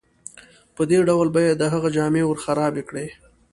[0.75, 3.07] په دې ډول به یې د هغه جامې ورخرابې کړې.